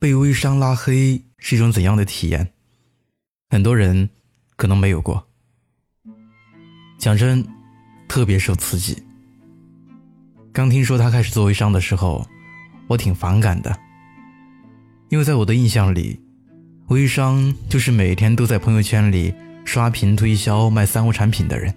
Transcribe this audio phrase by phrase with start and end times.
[0.00, 2.52] 被微商拉黑是一种怎样的体验？
[3.50, 4.08] 很多人
[4.54, 5.26] 可能没有过。
[6.98, 7.44] 讲真，
[8.06, 9.02] 特别受刺激。
[10.52, 12.24] 刚听说他开始做微商的时候，
[12.86, 13.76] 我挺反感的，
[15.08, 16.20] 因为在我的印象里，
[16.88, 19.34] 微商就是每天都在朋友圈里
[19.64, 21.74] 刷屏推销卖三无产品的人。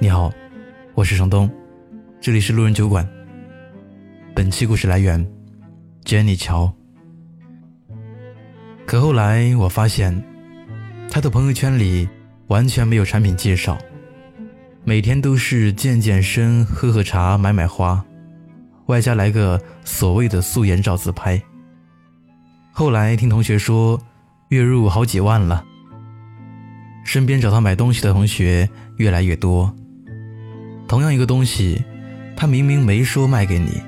[0.00, 0.32] 你好，
[0.94, 1.48] 我是程东，
[2.20, 3.08] 这里是路人酒馆。
[4.34, 5.24] 本期故事来源
[6.06, 6.72] ：Jenny 乔。
[8.86, 10.24] 可后来我发现，
[11.10, 12.08] 他的朋友圈里
[12.46, 13.76] 完全没有产品介绍，
[14.84, 18.02] 每天都是健健身、喝喝茶、买买花，
[18.86, 21.42] 外加来个所谓的素颜照自拍。
[22.70, 24.00] 后来听同学说，
[24.50, 25.64] 月入好几万了。
[27.04, 29.74] 身边找他买东西的同学越来越多。
[30.86, 31.84] 同样一个东西，
[32.36, 33.82] 他明明没说卖给你。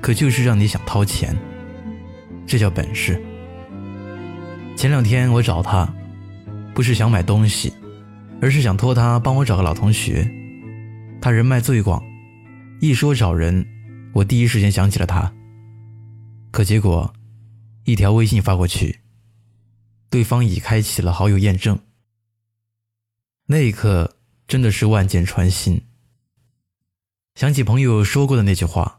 [0.00, 1.36] 可就是让你想掏钱，
[2.46, 3.20] 这叫本事。
[4.76, 5.92] 前两天我找他，
[6.74, 7.72] 不是想买东西，
[8.40, 10.30] 而是想托他帮我找个老同学。
[11.20, 12.02] 他人脉最广，
[12.80, 13.66] 一说找人，
[14.14, 15.32] 我第一时间想起了他。
[16.52, 17.12] 可结果，
[17.84, 19.00] 一条微信发过去，
[20.08, 21.76] 对方已开启了好友验证。
[23.46, 25.82] 那一刻真的是万箭穿心。
[27.34, 28.97] 想起朋友说过的那句话。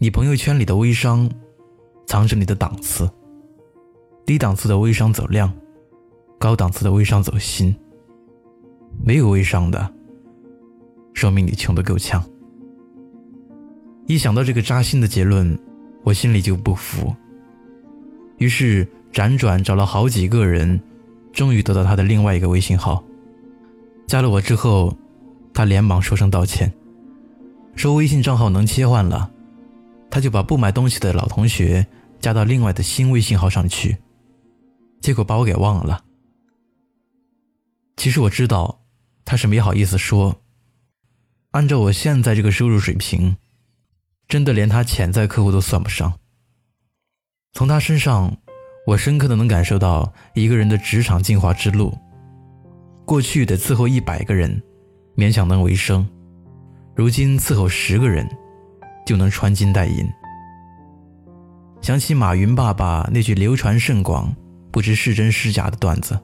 [0.00, 1.28] 你朋友圈里的微商，
[2.06, 3.10] 藏着你的档次。
[4.24, 5.52] 低档次的微商走量，
[6.38, 7.74] 高档次的微商走心。
[9.04, 9.92] 没有微商的，
[11.14, 12.24] 说明你穷得够呛。
[14.06, 15.58] 一想到这个扎心的结论，
[16.04, 17.12] 我心里就不服。
[18.36, 20.80] 于是辗转找了好几个人，
[21.32, 23.02] 终于得到他的另外一个微信号。
[24.06, 24.96] 加了我之后，
[25.52, 26.72] 他连忙说声道歉，
[27.74, 29.32] 说微信账号能切换了。
[30.10, 31.86] 他就把不买东西的老同学
[32.20, 33.96] 加到另外的新微信号上去，
[35.00, 36.04] 结果把我给忘了。
[37.96, 38.80] 其实我知道
[39.24, 40.40] 他是没好意思说，
[41.50, 43.36] 按照我现在这个收入水平，
[44.26, 46.12] 真的连他潜在客户都算不上。
[47.52, 48.36] 从他身上，
[48.86, 51.96] 我深刻的能感受到一个人的职场进化之路。
[53.04, 54.62] 过去得伺候一百个人，
[55.16, 56.08] 勉强能为生，
[56.94, 58.28] 如今伺候十个人。
[59.08, 60.06] 就能穿金戴银。
[61.80, 64.30] 想起马云爸爸那句流传甚广、
[64.70, 66.20] 不知是真是假的段子：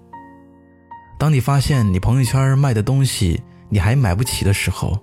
[1.19, 4.99] 当你发现你朋友圈卖的东西你还买不起的时候，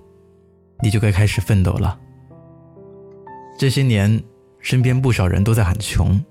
[0.80, 1.98] 你就该开始奋斗了。
[3.58, 4.22] 这些年，
[4.60, 6.24] 身边不少人都在喊穷。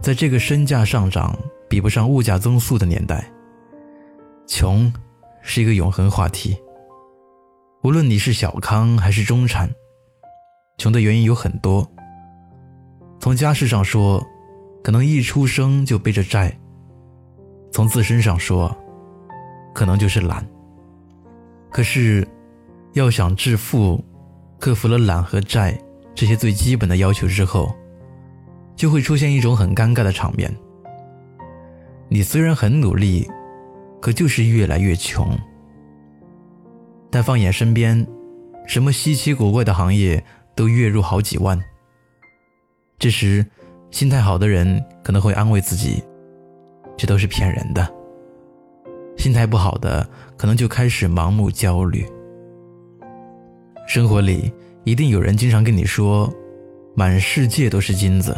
[0.00, 1.38] 在这个身价上涨
[1.68, 3.24] 比不上物价增速的年代，
[4.48, 4.92] 穷
[5.40, 6.60] 是一个永恒话题。
[7.84, 9.72] 无论你是小康还是中产。
[10.82, 11.88] 穷的原因有很多。
[13.20, 14.20] 从家世上说，
[14.82, 16.50] 可能一出生就背着债；
[17.70, 18.76] 从自身上说，
[19.72, 20.44] 可能就是懒。
[21.70, 22.26] 可是，
[22.94, 24.04] 要想致富，
[24.58, 25.78] 克服了懒和债
[26.16, 27.72] 这些最基本的要求之后，
[28.74, 30.52] 就会出现一种很尴尬的场面：
[32.08, 33.30] 你虽然很努力，
[34.00, 35.28] 可就是越来越穷。
[37.08, 38.04] 但放眼身边，
[38.66, 40.24] 什么稀奇古怪的行业？
[40.54, 41.60] 都月入好几万。
[42.98, 43.44] 这时，
[43.90, 46.02] 心态好的人可能会安慰自己，
[46.96, 47.84] 这都是骗人的；
[49.16, 52.06] 心态不好的，可能就开始盲目焦虑。
[53.86, 54.52] 生活里
[54.84, 56.32] 一定有人经常跟你说，
[56.94, 58.36] 满世界都是金子，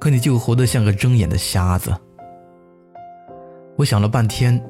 [0.00, 1.94] 可你就活得像个睁眼的瞎子。
[3.76, 4.60] 我想了半天，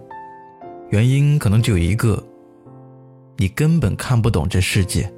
[0.90, 2.22] 原因可能只有一个：
[3.36, 5.10] 你根本看不懂这世界。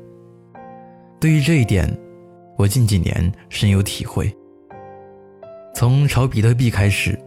[1.21, 1.93] 对于这一点，
[2.56, 4.33] 我近几年深有体会。
[5.75, 7.19] 从炒比特币开始，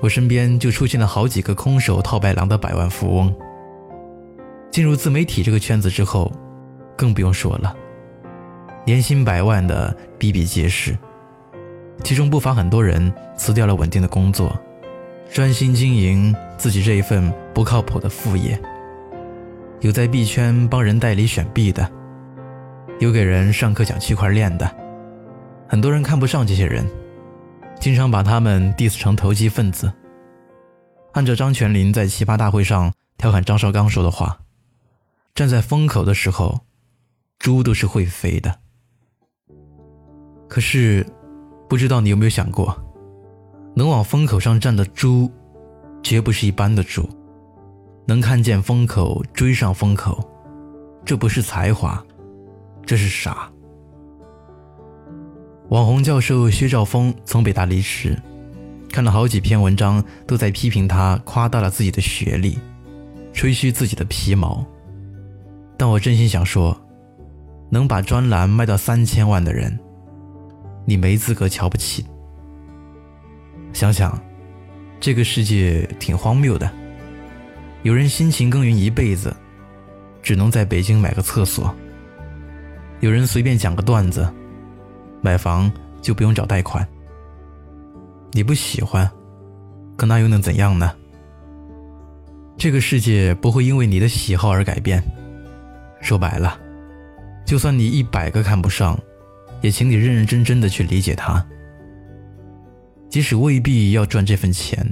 [0.00, 3.32] 我身边就出现了好几个空手套白狼的百万富翁。
[4.72, 6.32] 进入自媒体这个圈子之后，
[6.96, 7.72] 更不用说了，
[8.84, 10.98] 年薪百万的比比皆是。
[12.02, 14.58] 其中不乏很多人辞掉了稳定的工作，
[15.30, 18.60] 专心经营自己这一份不靠谱的副业。
[19.80, 21.88] 有在币圈帮人代理选币的。
[23.00, 24.70] 有给人上课讲区块链的，
[25.66, 26.86] 很多人看不上这些人，
[27.80, 29.90] 经常把他们 diss 成投机分子。
[31.12, 34.38] 按照张泉灵在奇葩大会上调侃张绍刚说的话，
[35.34, 36.60] 站在风口的时候，
[37.38, 38.54] 猪都是会飞的。
[40.46, 41.06] 可是，
[41.70, 42.78] 不知道你有没有想过，
[43.74, 45.32] 能往风口上站的猪，
[46.02, 47.08] 绝不是一般的猪，
[48.06, 50.22] 能看见风口追上风口，
[51.02, 52.04] 这不是才华。
[52.90, 53.48] 这是傻。
[55.68, 58.20] 网红教授薛兆丰从北大离职，
[58.90, 62.58] 看了好几篇文章，都在批评他夸大了自己的学历，
[63.32, 64.66] 吹嘘自己的皮毛。
[65.78, 66.76] 但我真心想说，
[67.70, 69.78] 能把专栏卖到三千万的人，
[70.84, 72.04] 你没资格瞧不起。
[73.72, 74.20] 想想，
[74.98, 76.68] 这个世界挺荒谬的，
[77.84, 79.32] 有人辛勤耕耘一辈子，
[80.20, 81.72] 只能在北京买个厕所；
[83.00, 84.28] 有人随便讲个段子。
[85.22, 85.70] 买房
[86.00, 86.86] 就不用找贷款，
[88.32, 89.06] 你不喜欢，
[89.94, 90.90] 可那又能怎样呢？
[92.56, 95.02] 这个世界不会因为你的喜好而改变。
[96.00, 96.58] 说白了，
[97.44, 98.98] 就算你一百个看不上，
[99.60, 101.44] 也请你认认真真的去理解它。
[103.10, 104.82] 即使未必要赚这份钱，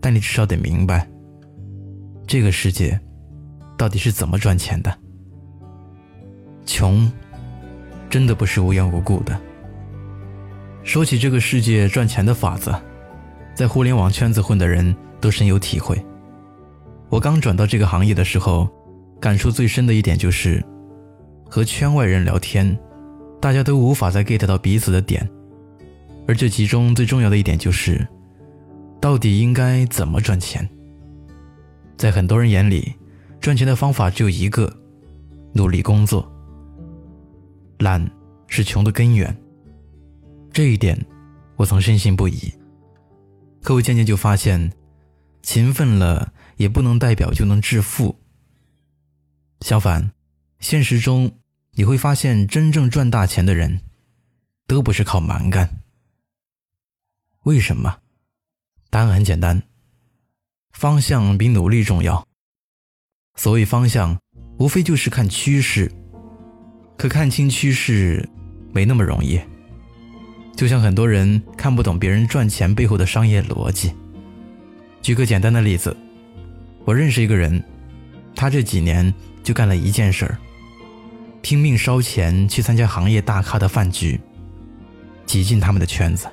[0.00, 1.06] 但你至少得明白，
[2.26, 2.98] 这个世界
[3.76, 4.98] 到底是怎么赚钱的。
[6.70, 7.10] 穷。
[8.08, 9.36] 真的不是无缘无故的。
[10.84, 12.72] 说起这个世界赚钱的法子，
[13.56, 16.00] 在互联网圈子混的人都深有体会。
[17.08, 18.68] 我刚转到这个行业的时候，
[19.20, 20.64] 感触最深的一点就是，
[21.48, 22.78] 和圈外人聊天，
[23.40, 25.28] 大家都无法再 get 到彼此的点。
[26.28, 28.06] 而这其中最重要的一点就是，
[29.00, 30.68] 到底应该怎么赚钱？
[31.96, 32.94] 在很多人眼里，
[33.40, 34.72] 赚钱的方法只有一个：
[35.52, 36.30] 努力工作。
[37.80, 38.10] 懒
[38.46, 39.34] 是穷的根源，
[40.52, 40.98] 这一点
[41.56, 42.52] 我曾深信不疑。
[43.62, 44.70] 可我渐渐就发现，
[45.42, 48.14] 勤奋了也不能代表就能致富。
[49.62, 50.12] 相反，
[50.58, 51.32] 现实中
[51.72, 53.80] 你会发现，真正赚大钱的人，
[54.66, 55.80] 都不是靠蛮干。
[57.44, 57.98] 为什么？
[58.90, 59.62] 答案很简单，
[60.72, 62.26] 方向比努力重要。
[63.36, 64.20] 所谓方向，
[64.58, 65.90] 无非就是看趋势。
[67.00, 68.22] 可看清趋势
[68.74, 69.40] 没那么容易，
[70.54, 73.90] 就像很多人看不懂别人赚钱背后的商业逻辑。
[75.00, 75.96] 举个简单的例子，
[76.84, 77.64] 我认识一个人，
[78.36, 80.36] 他这几年就干了一件事儿，
[81.40, 84.20] 拼命烧钱去参加行业大咖的饭局，
[85.24, 86.26] 挤进他们的圈子。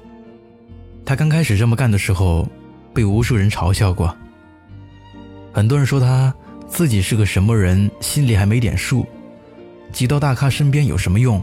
[1.05, 2.45] 他刚开始这么干的时候，
[2.93, 4.13] 被无数人嘲笑过，
[5.53, 6.35] 很多人说他
[6.67, 9.07] 自己是个什么人，心里还没点数。
[9.91, 11.41] 挤到大咖身边有什么用？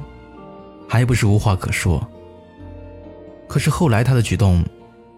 [0.89, 2.07] 还不是无话可说。
[3.49, 4.65] 可是后来他的举动，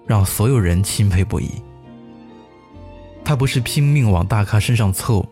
[0.07, 1.51] 让所有人钦佩不已。
[3.25, 5.27] 他不是拼命往大咖身上凑，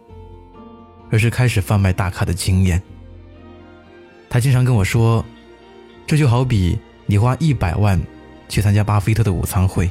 [1.10, 2.82] 而是开始贩卖大咖的经验。
[4.28, 5.24] 他经常跟我说
[6.06, 8.00] ：“这就好比你花一百万
[8.48, 9.88] 去参加巴菲特的午餐会，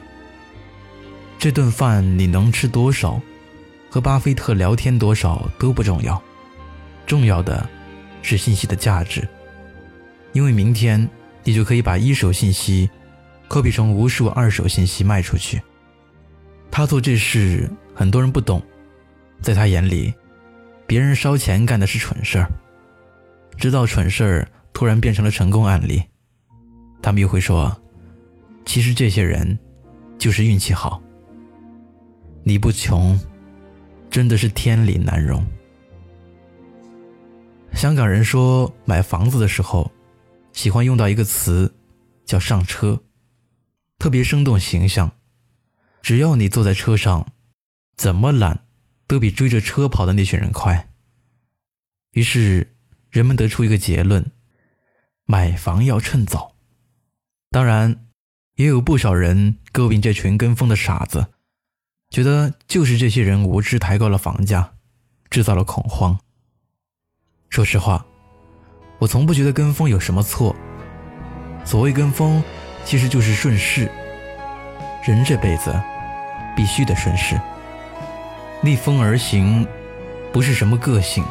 [1.40, 3.22] 这顿饭你能吃多少，
[3.90, 6.22] 和巴菲特聊天多少都不重要，
[7.08, 7.68] 重要的。”
[8.24, 9.28] 是信息的价值，
[10.32, 11.08] 因为明天
[11.44, 12.90] 你就可以把一手信息
[13.48, 15.62] ，copy 成无数二手信息卖出去。
[16.72, 18.60] 他做这事，很多人不懂，
[19.42, 20.12] 在他眼里，
[20.88, 22.50] 别人烧钱干的是蠢事儿。
[23.58, 26.02] 直到蠢事儿突然变成了成功案例，
[27.02, 27.80] 他们又会说，
[28.66, 29.60] 其实这些人
[30.18, 31.00] 就是运气好。
[32.44, 33.20] 你不穷，
[34.10, 35.46] 真的是天理难容。
[37.74, 39.92] 香港人说买房子的时候，
[40.54, 41.74] 喜欢用到一个词，
[42.24, 43.04] 叫上车，
[44.00, 45.12] 特别生动形象。
[46.02, 47.28] 只要你坐在车上，
[47.98, 48.66] 怎么懒，
[49.08, 50.90] 都比追着车跑的那群人快。
[52.12, 52.76] 于是，
[53.10, 54.32] 人们得出一个结论：
[55.26, 56.56] 买房要趁早。
[57.50, 58.08] 当然，
[58.56, 61.28] 也有不少人诟病这群跟风的傻子，
[62.10, 64.74] 觉得就是这些人无知抬高了房价，
[65.30, 66.20] 制造了恐慌。
[67.54, 68.04] 说实话，
[68.98, 70.56] 我从不觉得跟风有什么错。
[71.64, 72.44] 所谓跟风，
[72.84, 73.88] 其实就是顺势。
[75.04, 75.72] 人这辈子
[76.56, 77.40] 必须得顺势，
[78.60, 79.68] 逆风而行，
[80.32, 81.24] 不是什么个性，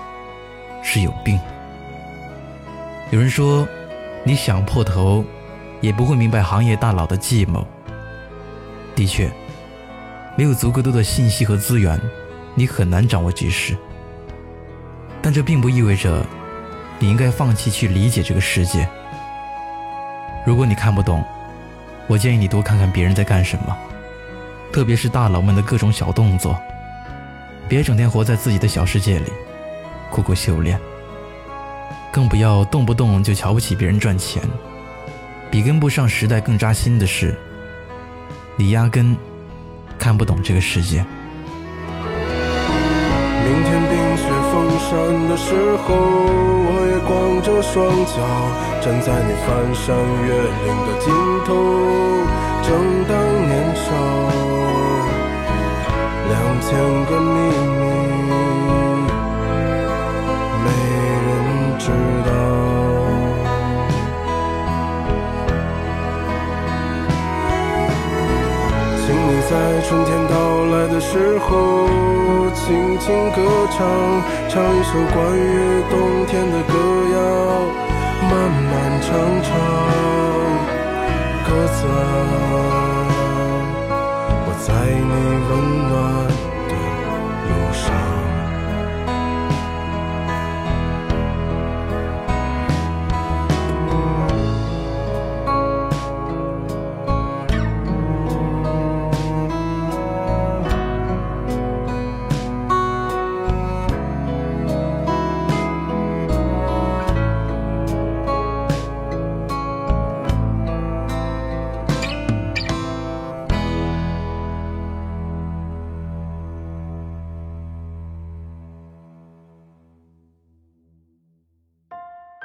[0.80, 1.40] 是有病。
[3.10, 3.66] 有人说，
[4.22, 5.24] 你想破头，
[5.80, 7.66] 也不会明白行业大佬的计谋。
[8.94, 9.28] 的确，
[10.36, 12.00] 没有足够多的信息和资源，
[12.54, 13.76] 你很难掌握局势。
[15.22, 16.26] 但这并不意味着
[16.98, 18.86] 你应该放弃去理解这个世界。
[20.44, 21.24] 如果你看不懂，
[22.08, 23.76] 我建议你多看看别人在干什么，
[24.72, 26.60] 特别是大佬们的各种小动作。
[27.68, 29.32] 别整天活在自己的小世界里，
[30.10, 30.78] 苦苦修炼。
[32.10, 34.42] 更不要动不动就瞧不起别人赚钱。
[35.50, 37.38] 比跟不上时代更扎心的是，
[38.56, 39.16] 你压根
[39.98, 41.04] 看不懂这个世界。
[44.92, 45.88] 山的时候，
[46.68, 47.72] 我也光着双
[48.12, 48.20] 脚
[48.82, 51.08] 站在你翻山越岭的尽
[51.46, 51.48] 头。
[52.60, 52.68] 正
[53.08, 53.10] 当
[53.48, 53.88] 年少，
[56.28, 56.30] 两
[56.60, 56.68] 千
[57.06, 57.34] 个秘
[57.80, 57.81] 密
[69.92, 71.86] 春天到来的时候，
[72.54, 73.78] 轻轻歌唱，
[74.48, 76.72] 唱一首关于冬天的歌
[77.12, 77.16] 谣，
[78.22, 78.32] 漫
[78.70, 78.72] 漫
[79.02, 79.10] 长
[79.42, 79.52] 长，
[81.44, 81.84] 鸽子，
[84.46, 85.12] 我在你
[85.50, 85.50] 温
[85.90, 85.92] 暖
[86.70, 86.72] 的
[87.50, 87.84] 路上。